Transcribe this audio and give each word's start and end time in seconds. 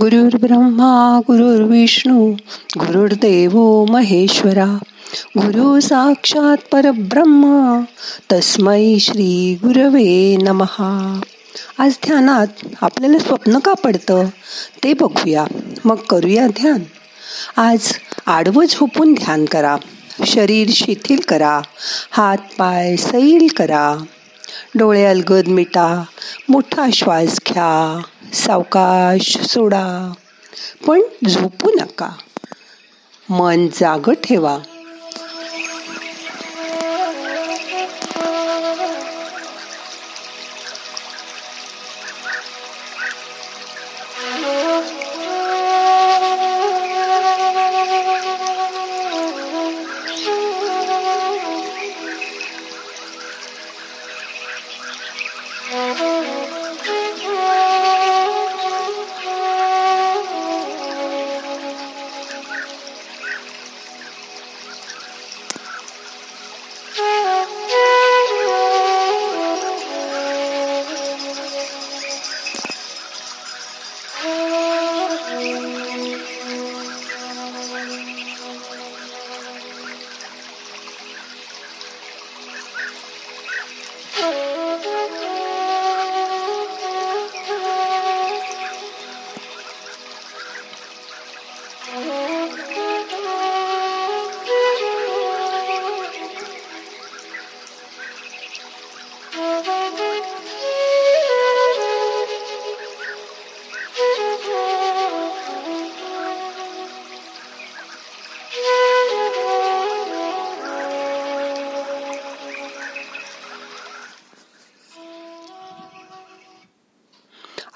गुरुर् 0.00 0.40
ब्रह्मा 0.40 1.20
गुरुर्विष्णू 1.26 2.32
गुरुर्देव 2.78 3.84
महेश्वरा 3.84 4.78
गुरु 5.38 5.80
साक्षात 5.80 6.56
परब्रह्म 6.72 7.80
तस्मै 8.32 8.96
श्री 9.00 9.54
गुरवे 9.54 10.36
नमहा 10.36 11.20
आज 11.78 11.92
ध्यानात 12.06 12.46
आपल्याला 12.80 13.18
स्वप्न 13.18 13.58
का 13.58 13.72
पडतं 13.72 14.26
ते 14.84 14.92
बघूया. 14.92 15.44
मग 15.84 15.96
करूया 15.96 16.46
ध्यान. 16.46 16.82
आज 17.56 17.92
आडवं 18.26 18.64
झोपून 18.64 19.14
ध्यान 19.14 19.44
करा. 19.44 19.76
शरीर 20.26 20.68
शिथिल 20.72 21.20
करा. 21.28 21.60
हात 22.10 22.38
पाय 22.58 22.96
सैल 22.96 23.48
करा. 23.56 23.96
डोळे 24.74 25.04
अलगद 25.04 25.48
मिटा. 25.48 26.04
मोठा 26.48 26.86
श्वास 26.92 27.40
घ्या. 27.48 28.00
सावकाश 28.34 29.38
सोडा. 29.38 30.12
पण 30.86 31.00
झोपू 31.28 31.70
नका. 31.70 32.10
मन 33.30 33.66
जाग 33.72 34.10
ठेवा. 34.24 34.58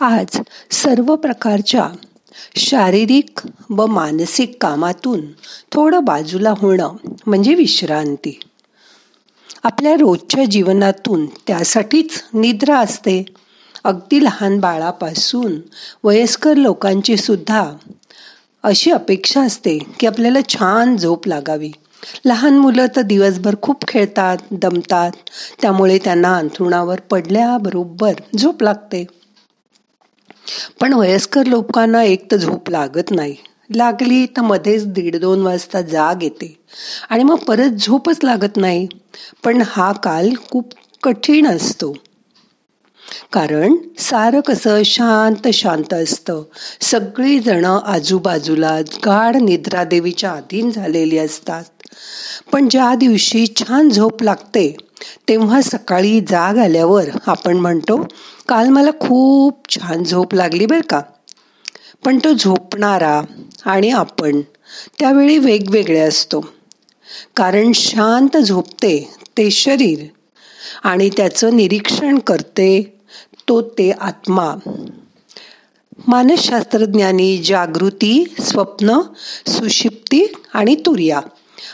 आज 0.00 0.40
सर्व 0.70 1.16
प्रकारच्या 1.16 1.88
शारीरिक 2.56 3.40
व 3.70 3.86
मानसिक 3.86 4.56
कामातून 4.60 5.20
थोडं 5.72 6.04
बाजूला 6.04 6.54
होणं 6.58 6.92
म्हणजे 7.26 7.54
विश्रांती. 7.54 8.40
आपल्या 9.64 9.92
रोजच्या 9.92 10.44
जीवनातून 10.44 11.26
त्यासाठीच 11.26 12.24
निद्रा 12.34 12.78
असते. 12.78 13.24
अगदी 13.84 14.24
लहान 14.24 14.60
बाळापासून 14.60 15.60
वयस्कर 16.04 16.54
लोकांची 16.54 17.16
सुद्धा 17.16 17.72
अशी 18.62 18.90
अपेक्षा 18.90 19.42
असते 19.42 19.78
की 19.78 20.06
आपल्याला 20.06 20.38
छान 20.48 20.96
झोप 20.96 21.28
लागावी. 21.28 21.70
लहान 22.24 22.58
मुलं 22.58 22.86
तर 22.96 23.00
दिवसभर 23.00 23.54
खूप 23.62 23.84
खेळतात 23.88 24.36
दमतात. 24.50 25.10
त्यामुळे 25.62 25.98
त्यांना 25.98 26.36
अंथरुणावर 26.36 27.00
पडल्याबरोबर 27.00 28.12
झोप 28.38 28.62
लागते. 28.62 29.06
पण 30.80 30.92
वयस्कर 30.92 31.46
लोकांना 31.46 32.02
एक 32.02 32.30
तर 32.30 32.36
झोप 32.36 32.70
लागत 32.70 33.10
नाही. 33.10 33.36
लागली 33.76 34.26
तर 34.26 34.40
मध्येच 34.40 34.86
दीड 34.86 35.16
दोन 35.16 35.42
वाजता 35.42 35.80
जाग 35.80 36.22
येते. 36.22 36.58
आणि 37.10 37.24
मग 37.24 37.36
परत 37.36 37.70
झोपच 37.70 38.18
लागत 38.22 38.56
नाही. 38.56 38.86
पण 39.44 39.62
हा 39.66 39.92
काल 39.92 40.30
खूप 40.50 40.72
कठीण 41.02 41.46
असतो. 41.46 41.92
कारण 43.32 43.76
सारं 43.98 44.40
कसं 44.40 44.82
शांत 44.84 45.48
शांत 45.48 45.94
असतं. 45.94 46.42
सगळी 46.80 47.38
जण 47.38 47.64
आजूबाजूला 47.64 48.80
गाढ 49.06 49.36
निद्रा 49.36 49.84
देवीच्या 49.84 50.32
अधीन 50.32 50.70
झालेली 50.70 51.18
असतात. 51.18 51.64
पण 52.52 52.68
ज्या 52.68 52.94
दिवशी 52.94 53.46
छान 53.56 53.88
झोप 53.88 54.22
लागते 54.22 54.76
तेव्हा 55.28 55.60
सकाळी 55.62 56.20
जाग 56.20 56.58
आल्यावर 56.58 57.04
आपण 57.26 57.56
म्हणतो 57.56 58.06
काल 58.48 58.68
मला 58.68 58.90
खूप 59.00 59.68
छान 59.68 60.04
झोप 60.04 60.34
लागली 60.34 60.66
बरं 60.66 60.80
का. 60.80 61.00
पण 62.04 62.18
तो 62.18 62.32
झोपणारा 62.32 63.22
आणि 63.64 63.90
आपण 63.90 64.40
त्यावेळी 64.98 65.38
वेगवेगळे 65.38 65.98
असतो. 65.98 66.40
कारण 67.36 67.72
शांत 67.74 68.36
झोपते 68.36 69.14
ते 69.38 69.50
शरीर 69.50 70.04
आणि 70.84 71.10
त्याचं 71.16 71.56
निरीक्षण 71.56 72.18
करते 72.18 73.00
तो 73.48 73.60
ते 73.62 73.90
आत्मा. 73.90 74.54
मानसशास्त्रज्ञानी 76.06 77.38
जागृती 77.38 78.34
स्वप्न 78.40 79.00
सुशिप्ती 79.46 80.32
आणि 80.54 80.74
तुर्या 80.74 81.20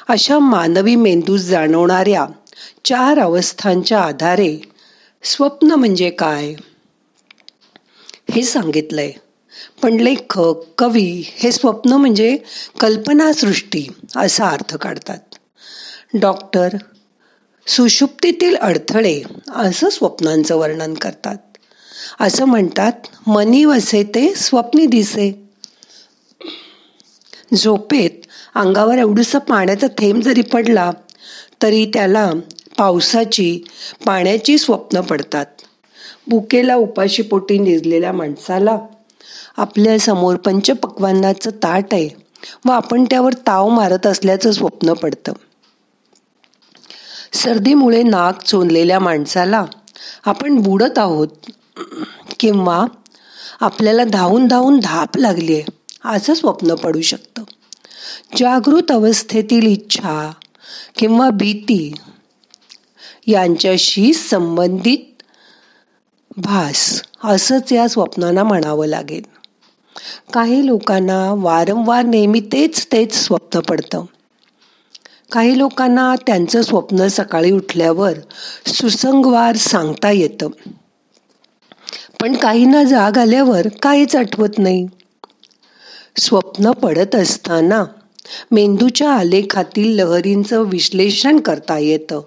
अशा 0.08 0.38
मानवी 0.38 0.96
मेंदूस 0.96 1.40
जाणवणाऱ्या 1.40 2.26
चार 2.84 3.18
अवस्थांच्या 3.18 4.00
आधारे 4.00 4.73
स्वप्न 5.24 5.72
म्हणजे 5.72 6.10
काय? 6.10 6.54
हे 8.30 8.42
सांगितलंय. 8.42 9.12
पण 9.82 10.00
लेखक 10.00 10.54
कवी 10.78 11.24
हे 11.26 11.52
स्वप्न 11.52 11.92
म्हणजे 11.92 12.38
कल्पनासृष्टी 12.80 13.86
असा 14.16 14.48
अर्थ 14.48 14.76
काढतात. 14.76 15.18
डॉक्टर 16.20 16.68
सुषुप्तीतील 17.66 18.56
अडथळे 18.56 19.22
असं 19.48 19.90
स्वप्नांचं 19.90 20.56
वर्णन 20.56 20.94
करतात. 20.94 21.36
असं 22.20 22.44
म्हणतात 22.44 22.92
मनी 23.26 23.64
वसे 23.64 24.02
ते 24.02 24.34
स्वप्नी 24.34 24.86
दिसे. 24.86 25.48
झोपेत 27.54 28.26
अंगावर 28.54 28.98
एवढंसं 28.98 29.38
पाण्याचा 29.38 29.86
थेंब 29.86 30.22
जरी 30.22 30.42
पडला 30.42 30.90
तरी 31.62 31.86
त्याला 31.86 32.30
पावसाची 32.78 33.58
पाण्याची 34.06 34.58
स्वप्न 34.58 35.00
पडतात. 35.00 35.46
बुकेला 36.26 36.76
उपाशीपोटी 36.76 37.58
निजलेल्या 37.58 38.12
माणसाला 38.12 38.78
आपल्यासमोर 39.56 40.36
पंचपक्वांनाचं 40.36 41.50
ताट 41.50 41.94
आहे 41.94 42.08
व 42.64 42.70
आपण 42.70 43.04
त्यावर 43.04 43.32
ताव 43.46 43.68
मारत 43.68 44.06
असल्याचं 44.06 44.52
स्वप्न 44.52 44.92
पडतं. 44.92 45.32
सर्दीमुळे 47.32 48.02
नाक 48.02 48.42
चोंदलेल्या 48.42 48.98
माणसाला 48.98 49.64
आपण 50.24 50.60
बुडत 50.60 50.98
आहोत 50.98 51.28
किंवा 52.40 52.84
आपल्याला 53.60 54.04
धावून 54.04 54.46
धावून 54.46 54.78
धाप 54.80 55.16
लागली 55.18 55.54
आहे 55.54 55.64
असं 56.04 56.34
स्वप्न 56.34 56.74
पडू 56.74 57.00
शकतं. 57.00 57.42
जागृत 58.36 58.90
अवस्थेतील 58.90 59.66
इच्छा 59.66 60.32
किंवा 60.98 61.30
भीती 61.30 61.92
यांच्याशी 63.26 64.12
संबंधित 64.12 65.22
भास 66.36 67.02
असंच 67.24 67.72
या 67.72 67.88
स्वप्नांना 67.88 68.44
म्हणावं 68.44 68.86
लागेल. 68.86 69.22
काही 70.32 70.66
लोकांना 70.66 71.32
वारंवार 71.32 72.04
नेहमी 72.04 72.40
तेच 72.40 72.86
तेच 72.86 73.14
स्वप्न 73.14 73.60
पडतं. 73.60 74.04
काही 75.32 75.58
लोकांना 75.58 76.14
त्यांचं 76.26 76.62
स्वप्न 76.62 77.06
सकाळी 77.06 77.50
उठल्यावर 77.50 78.12
सुसंगवार 78.66 79.56
सांगता 79.56 80.10
येतं. 80.10 80.48
पण 82.20 82.36
काहींना 82.36 82.84
जाग 82.84 83.18
आल्यावर 83.18 83.68
काहीच 83.68 84.16
आठवत 84.16 84.58
नाही. 84.58 84.86
स्वप्न 86.18 86.70
पडत 86.70 87.14
असताना 87.14 87.84
मेंदूच्या 88.50 89.12
आलेखातील 89.12 89.96
लहरींचं 89.96 90.60
विश्लेषण 90.60 91.40
करता 91.40 91.78
येतं. 91.78 92.20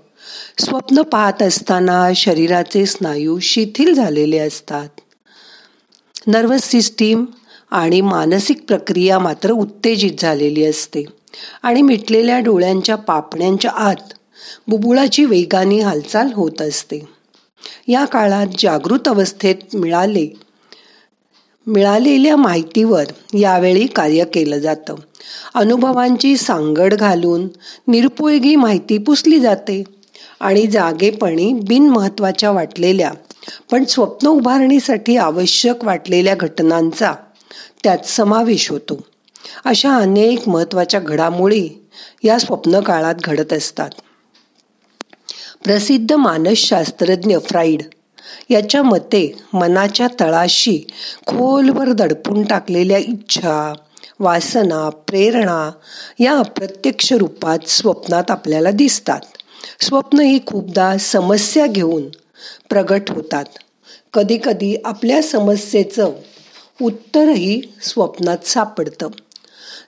स्वप्न 0.59 1.01
पाहत 1.01 1.41
असताना 1.41 2.11
शरीराचे 2.15 2.85
स्नायू 2.85 3.39
शिथिल 3.39 3.93
झालेले 3.93 4.37
असतात. 4.37 4.89
नर्वस 6.27 6.61
सिस्टीम 6.63 7.25
आणि 7.71 8.01
मानसिक 8.01 8.65
प्रक्रिया 8.67 9.19
मात्र 9.19 9.51
उत्तेजित 9.51 10.11
झालेली 10.19 10.65
असते 10.65 11.03
आणि 11.63 11.81
मिटलेल्या 11.81 12.39
डोळ्यांच्या 12.39 12.95
पापण्यांच्या 12.95 13.71
आत 13.71 14.13
बुबुळाची 14.67 15.25
वेगाने 15.25 15.79
हालचाल 15.79 16.29
होत 16.33 16.61
असते. 16.61 16.99
या 17.87 18.05
काळात 18.05 18.47
जागृत 18.59 19.07
अवस्थेत 19.07 19.55
मिळाले 19.73 20.27
मिळालेल्या 21.67 22.35
माहितीवर 22.35 23.03
यावेळी 23.33 23.87
कार्य 23.87 24.25
केलं 24.25 24.57
जातं. 24.57 24.95
अनुभवांची 25.53 26.37
सांगड 26.37 26.93
घालून 26.93 27.47
निरुपयोगी 27.87 28.55
माहिती 28.55 28.97
पुसली 28.97 29.39
जाते. 29.39 29.83
आणि 30.39 30.67
जागेपणी 30.67 31.53
बिनमहत्वाच्या 31.53 32.51
वाटलेल्या 32.51 33.11
पण 33.71 33.83
स्वप्न 33.83 34.27
उभारणीसाठी 34.27 35.17
आवश्यक 35.17 35.83
वाटलेल्या 35.83 36.35
घटनांचा 36.35 37.13
त्यात 37.83 38.05
समावेश 38.05 38.69
होतो. 38.71 39.01
अशा 39.65 39.95
अनेक 39.95 40.49
महत्त्वाच्या 40.49 40.99
घडामोडी 40.99 41.69
या 42.23 42.39
स्वप्न 42.39 42.79
काळात 42.79 43.15
घडत 43.23 43.53
असतात. 43.53 43.89
प्रसिद्ध 45.63 46.13
मानसशास्त्रज्ञ 46.13 47.37
फ्राईड 47.37 47.83
याच्या 48.49 48.83
मते 48.83 49.35
मनाच्या 49.53 50.07
तळाशी 50.19 50.87
खोलवर 51.27 51.91
दडपून 51.91 52.43
टाकलेल्या 52.43 52.97
इच्छा 52.97 53.73
वासना 54.19 54.89
प्रेरणा 54.89 55.71
या 56.19 56.37
अप्रत्यक्ष 56.37 57.13
रूपात 57.13 57.59
स्वप्नात 57.67 58.31
आपल्याला 58.31 58.71
दिसतात. 58.71 59.19
स्वप्न 59.79 60.19
ही 60.19 60.39
खूपदा 60.47 60.97
समस्या 60.97 61.67
घेऊन 61.67 62.03
प्रगट 62.69 63.09
होतात. 63.09 63.45
कधीकधी 64.13 64.75
आपल्या 64.85 65.21
समस्येचं 65.21 66.11
उत्तरही 66.81 67.61
स्वप्नात 67.81 68.47
सापडतं. 68.47 69.07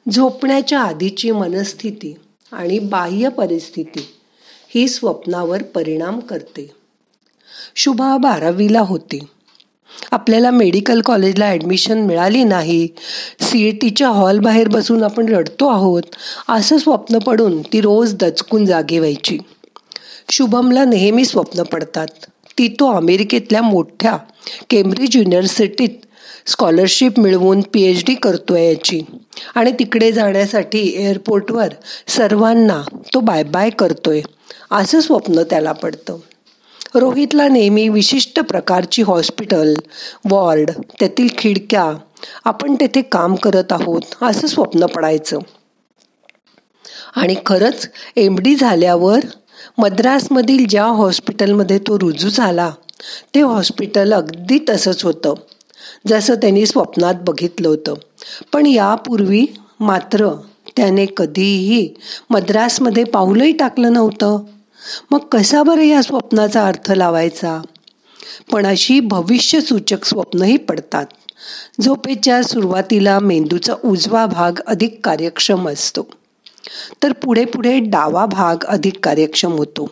झोपण्याच्या 0.10 0.80
आधीची 0.80 1.32
मनस्थिती 1.32 2.16
आणि 2.52 2.80
बाह्य 2.80 3.30
परिस्थिती 3.30 4.08
ही 4.76 4.88
स्वप्नावर 4.88 5.64
परिणाम 5.64 6.20
करते. 6.20 6.72
शुभा 7.76 8.18
बारावीला 8.18 8.80
होती. 8.80 9.20
आपल्याला 10.12 10.52
मेडिकल 10.52 11.02
कॉलेजला 11.02 11.46
ॲडमिशन 11.46 12.02
मिळाली 12.02 12.44
नाही. 12.44 12.88
सी 13.42 13.68
ई 13.68 13.72
टीच्या 13.72 14.10
हॉलबाहेर 14.10 14.68
बसून 14.68 15.04
आपण 15.04 15.30
रडतो 15.30 15.68
आहोत. 15.68 16.04
असं 16.50 16.78
स्वप्न 16.78 17.20
पडून 17.20 17.62
ती 17.62 17.82
रोज 17.82 18.16
दचकून 18.16 18.66
जागी 18.66 19.00
व्हायची. 19.00 19.38
शुभमला 20.32 20.86
नेहमी 20.86 21.26
स्वप्न 21.26 21.64
पडतात. 21.64 22.08
ती 22.58 22.68
तो 22.68 22.92
अमेरिकेतल्या 22.92 23.62
मोठ्या 23.62 24.18
केम्ब्रिज 24.70 25.18
युनिव्हर्सिटीत 25.18 25.90
स्कॉलरशिप 26.46 27.20
मिळवून 27.20 27.62
पी 27.62 27.82
एच 27.82 28.04
डी 28.06 28.16
करतोय 28.16 28.68
याची. 28.68 29.02
आणि 29.56 29.72
तिकडे 29.72 30.12
जाण्यासाठी 30.12 30.94
एअरपोर्टवर 30.96 31.68
सर्वांना 32.08 32.82
तो 33.14 33.20
बाय 33.20 33.44
बाय 33.44 33.70
करतोय. 33.70 34.22
असं 34.72 35.00
स्वप्न 35.00 35.42
त्याला 35.42 35.72
पडतं. 35.72 36.18
रोहितला 36.96 37.48
नेहमी 37.48 37.90
विशिष्ट 37.90 38.40
प्रकारची 38.40 39.02
हॉस्पिटल 39.02 39.74
वॉर्ड 40.30 40.72
त्यातील 41.00 41.28
खिडक्या 41.38 41.94
आपण 42.46 42.76
तेथे 42.76 43.02
काम 43.02 43.36
करत 43.36 43.72
आहोत 43.72 44.02
असं 44.22 44.48
स्वप्न 44.48 44.86
पडायचं. 44.86 45.40
आणि 47.16 47.36
खरंच 47.46 47.90
एम 48.16 48.36
डी 48.40 48.56
झाल्यावर 48.56 49.20
मद्रासमधील 49.78 50.66
ज्या 50.70 50.86
हॉस्पिटलमध्ये 50.86 51.80
तो 51.80 52.00
रुजू 52.00 52.30
झाला 52.30 52.72
ते 53.36 53.42
हॉस्पिटल 53.42 54.14
अगदी 54.14 54.60
तसंच 54.70 55.04
होतं 55.04 55.34
जसं 56.08 56.36
त्यांनी 56.36 56.66
स्वप्नात 56.66 57.14
बघितलं 57.22 57.68
होतं. 57.68 57.94
पण 58.54 58.66
यापूर्वी 58.66 59.46
मात्र 59.80 60.30
त्याने 60.78 61.06
कधीही 61.18 61.90
मद्रासमध्ये 62.30 63.04
पाऊलही 63.04 63.52
टाकलं 63.52 63.94
नव्हतं. 63.94 64.40
मग 65.12 65.20
कसा 65.20 65.64
बरं 65.64 65.82
या 65.82 66.02
स्वप्नाचा 66.02 66.68
अर्थ 66.68 66.92
लावायचा? 66.92 67.62
पण 68.52 68.66
अशी 68.66 69.00
भविष्यसूचक 69.00 70.06
स्वप्नही 70.06 70.58
पडतात. 70.58 71.06
झोपेच्या 71.82 72.44
सुरुवातीला 72.44 73.20
मेंदूचा 73.20 73.74
उजवा 73.86 74.26
भाग 74.26 74.52
अधिक 74.68 75.00
कार्यक्षम 75.04 75.70
असतो. 75.70 76.08
तर 77.04 77.12
पुढे 77.12 77.46
पुढे 77.46 77.80
डावा 77.80 78.26
भाग 78.26 78.64
अधिक 78.68 79.00
कार्यक्षम 79.04 79.52
होतो. 79.52 79.90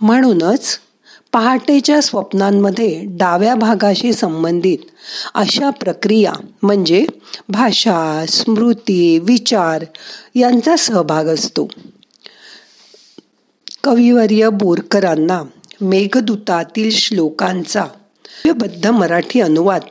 म्हणूनच 0.00 0.78
पहाटेच्या 1.32 2.02
स्वप्नांमध्ये 2.02 3.02
डाव्या 3.04 3.54
भागाशी 3.54 4.12
संबंधित 4.12 4.78
अशा 5.34 5.70
प्रक्रिया 5.70 6.32
म्हणजे 6.62 7.06
भाषा 7.48 8.24
स्मृती 8.28 9.18
विचार 9.18 9.84
यांचा 10.34 10.76
सहभाग 10.76 11.24
असतो. 11.24 11.68
कविवर्य 13.84 14.48
बोरकरांना 14.48 15.42
मेघदूतातील 15.80 16.90
श्लोकांचा 16.90 17.84
बद्ध 18.46 18.86
मराठी 18.86 19.40
अनुवाद 19.40 19.82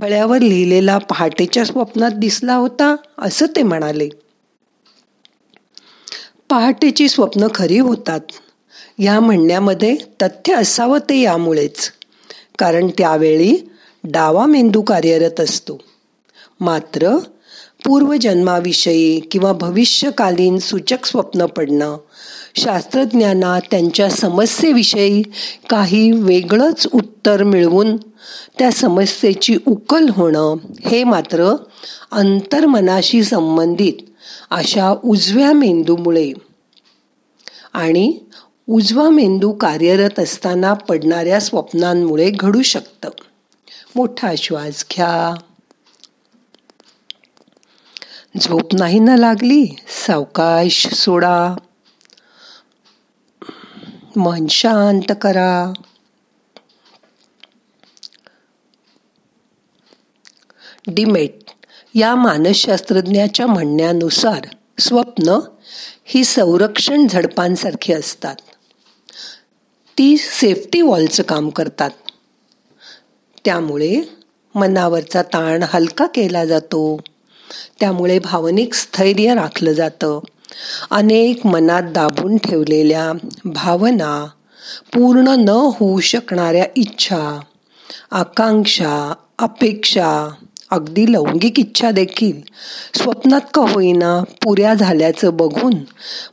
फळ्यावर 0.00 0.38
लिहिलेला 0.38 0.98
पहाटेच्या 0.98 1.64
स्वप्नात 1.64 2.10
दिसला 2.10 2.54
होता 2.54 2.96
असं 3.18 3.46
ते 3.56 3.62
म्हणाले. 3.62 4.08
पहाटेची 6.52 7.08
स्वप्न 7.08 7.46
खरी 7.54 7.78
होतात. 7.78 8.20
या 8.98 9.20
म्हणण्यामध्ये 9.20 9.96
तथ्य 10.22 10.54
असावं 10.54 10.98
ते 10.98 11.20
यामुळेच. 11.20 11.90
कारण 12.58 12.88
त्यावेळी 12.98 13.70
डावा 14.04 14.46
मेंदू 14.46 14.82
कार्यरत 14.82 15.40
असतो. 15.40 15.78
मात्र 16.60 17.18
पूर्वजन्माविषयी 17.84 19.20
किंवा 19.20 19.52
भविष्यकालीन 19.52 20.58
सूचक 20.58 21.06
स्वप्न 21.06 21.46
पडणं 21.46 21.96
शास्त्रज्ञांना 22.54 23.58
त्यांच्या 23.70 24.10
समस्येविषयी 24.10 25.22
काही 25.70 26.12
वेगळंच 26.12 26.86
उत्तर 26.94 27.42
मिळवून 27.42 27.96
त्या 28.58 28.70
समस्येची 28.70 29.56
उकल 29.66 30.08
होणं 30.08 30.56
हे 30.84 31.04
मात्र 31.04 31.56
अंतर्मनाशी 32.12 33.24
संबंधित 33.24 34.11
अशा 34.52 34.94
उजव्या 35.04 35.52
मेंदूमुळे. 35.52 36.32
आणि 37.72 38.18
उजवा 38.68 39.10
मेंदू 39.10 39.52
कार्यरत 39.52 40.20
असताना 40.20 40.72
पडणाऱ्या 40.72 41.40
स्वप्नांमुळे 41.40 42.30
घडू 42.30 42.62
शकतं. 42.62 43.08
मोठा 43.96 44.34
श्वास 44.38 44.84
घ्या. 44.92 45.34
झोप 48.40 48.74
नाही 48.74 48.98
ना 48.98 49.16
लागली 49.16 49.76
सावकाश 49.88 50.88
सोडा. 50.88 51.54
मन 54.16 54.46
शांत 54.46 55.12
करा. 55.20 55.72
डिमेट. 60.86 61.51
या 61.94 62.14
मानसशास्त्रज्ञाच्या 62.14 63.46
म्हणण्यानुसार 63.46 64.46
स्वप्न 64.80 65.38
ही 66.04 66.24
संरक्षण 66.24 67.06
झडपांसारखी 67.06 67.92
असतात. 67.92 68.36
ती 69.98 70.16
सेफ्टी 70.16 70.80
वॉलचं 70.80 71.22
काम 71.22 71.48
करतात. 71.48 71.90
त्यामुळे 73.44 74.00
मनावरचा 74.54 75.22
ताण 75.22 75.64
हलका 75.68 76.06
केला 76.06 76.44
जातो. 76.44 77.00
त्यामुळे 77.80 78.18
भावनिक 78.18 78.74
स्थैर्य 78.74 79.34
राखलं 79.34 79.72
जातं. 79.72 80.20
अनेक 80.90 81.46
मनात 81.46 81.82
दाबून 81.82 82.36
ठेवलेल्या 82.36 83.26
भावना 83.44 84.26
पूर्ण 84.94 85.28
न 85.28 85.48
होऊ 85.48 86.00
शकणाऱ्या 86.00 86.66
इच्छा 86.76 87.40
आकांक्षा 88.10 89.14
अपेक्षा 89.38 90.34
अगदी 90.72 91.12
लौंगिक 91.12 91.58
इच्छा 91.58 91.90
देखील 91.90 92.40
स्वप्नात 92.94 93.40
का 93.54 93.62
होईना 93.62 94.22
पुऱ्या 94.42 94.74
झाल्याचं 94.74 95.36
बघून 95.36 95.74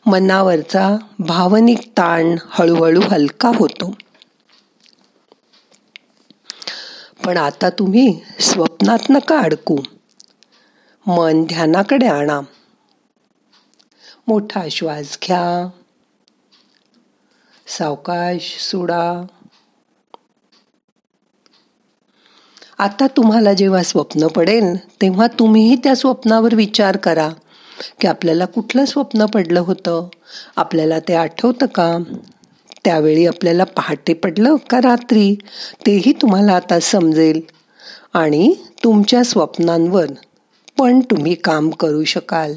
मनावरचा 0.06 0.98
भावनिक 1.20 1.80
ताण 1.80 2.36
हळूहळू 2.46 3.02
हलका 3.02 3.52
होतो. 3.56 3.94
पण 7.26 7.38
आता 7.38 7.70
तुम्ही 7.70 8.22
स्वप्नात 8.40 9.00
नका 9.10 9.40
अडकू. 9.40 9.78
मन 11.08 11.44
ध्यानाकडे 11.44 12.08
आणा. 12.08 12.42
मोठा 14.28 14.62
श्वास 14.72 15.18
घ्या. 15.28 15.70
सावकाश 17.68 18.58
सोडा. 18.72 19.26
आता 22.80 23.08
तुम्हाला 23.08 23.54
जेव्हा 23.54 23.84
स्वप्न 23.84 24.28
पडेल 24.28 24.76
तेव्हा 25.02 25.28
तुम्हीही 25.28 25.76
त्या 25.76 25.96
स्वप्नावर 25.96 26.56
विचार 26.56 26.98
करा 26.98 27.30
की 28.02 28.08
आपल्याला 28.08 28.46
कुठलं 28.46 28.86
स्वप्न 28.86 29.26
पडलं 29.26 29.60
होतं? 29.60 30.08
आपल्याला 30.56 31.00
ते 31.00 31.14
आठवतं 31.14 31.66
का? 31.66 31.98
त्यावेळी 32.86 33.26
आपल्याला 33.26 33.64
पहाटे 33.64 34.14
पडलं 34.14 34.56
का 34.70 34.78
रात्री? 34.78 35.36
तेही 35.86 36.14
तुम्हाला 36.14 36.52
आता 36.52 36.80
समजेल. 36.80 37.42
आणि 38.14 38.54
तुमच्या 38.84 39.24
स्वप्नांवर 39.24 40.06
पण 40.80 41.00
तुम्ही 41.00 41.36
काम 41.36 41.70
करू 41.70 42.04
शकाल. 42.04 42.54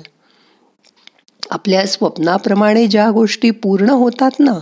आपल्या 1.51 1.87
स्वप्नाप्रमाणे 1.87 2.87
ज्या 2.87 3.11
गोष्टी 3.11 3.51
पूर्ण 3.51 3.91
होतात 3.91 4.31
ना 4.39 4.59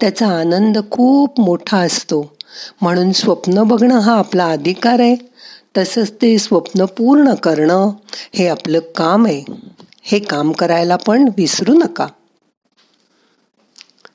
त्याचा 0.00 0.26
आनंद 0.26 0.78
खूप 0.90 1.40
मोठा 1.40 1.78
असतो. 1.78 2.36
म्हणून 2.80 3.12
स्वप्न 3.12 3.62
बघणं 3.62 3.98
हा 3.98 4.18
आपला 4.18 4.46
अधिकार 4.46 5.00
आहे. 5.00 5.16
तसंच 5.76 6.12
ते 6.12 6.38
स्वप्न 6.38 6.84
पूर्ण 6.84 7.34
करणं 7.34 7.90
हे 8.34 8.48
आपलं 8.48 8.78
काम 8.78 9.26
आहे. 9.26 9.44
हे 10.02 10.18
काम 10.18 10.52
करायला 10.52 10.96
पण 10.96 11.28
विसरू 11.36 11.74
नका. 11.74 12.06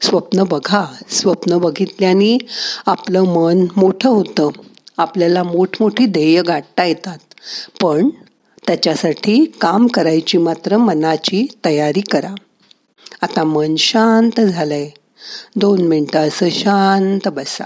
स्वप्न 0.02 0.44
बघा. 0.44 0.86
स्वप्न 1.10 1.58
बघितल्याने 1.58 2.38
आपलं 2.86 3.22
मन 3.22 3.66
मोठं 3.76 4.10
होतं. 4.10 4.50
आपल्याला 4.98 5.44
मोठमोठी 5.44 6.06
ध्येय 6.06 6.42
गाठता 6.42 6.84
येतात. 6.84 7.18
पण 7.82 8.10
त्याच्यासाठी 8.68 9.46
काम 9.62 9.88
करायची 9.88 10.38
मात्र 10.38 10.78
मनाची 10.78 11.48
तयारी 11.66 12.02
करा. 12.02 12.36
आता 13.22 13.44
मन 13.44 13.76
शांत 13.76 14.42
झालंय. 14.42 14.90
दोन 15.56 15.82
मिनटं 15.82 16.28
असं 16.28 16.50
शांत 16.50 17.28
बसा. 17.28 17.66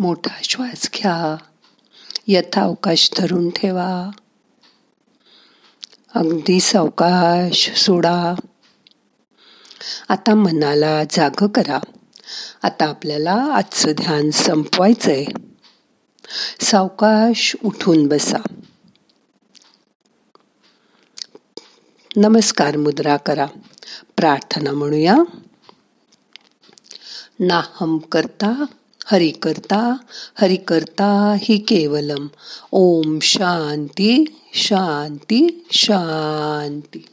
मोठा 0.00 0.34
श्वास 0.44 0.90
घ्या. 0.94 1.36
यथावकाश 2.26 3.10
धरून 3.18 3.50
ठेवा. 3.50 4.10
अगदी 6.14 6.60
सावकाश 6.60 7.70
सोडा. 7.70 8.34
आता 10.08 10.34
मनाला 10.34 11.02
जाग 11.10 11.30
करा. 11.30 11.78
आता 12.62 12.86
आपल्याला 12.86 13.32
आजचं 13.32 13.92
ध्यान 13.92 14.30
संपवायचंय. 14.30 15.24
सावकाश 16.60 17.56
उठून 17.64 18.06
बसा. 18.08 18.54
नमस्कार 22.16 22.76
मुद्रा 22.76 23.16
करा. 23.16 23.46
प्रार्थना 24.16 24.72
म्हणूया. 24.72 25.16
नाहम 27.40 27.98
करता 27.98 28.64
हरि 29.10 29.30
करता 29.30 29.96
हरि 30.40 30.56
करता 30.56 31.36
हि 31.38 31.58
केवलम। 31.58 32.28
ओम 32.72 33.18
शांती 33.22 34.24
शांती 34.54 35.64
शांती। 35.72 37.04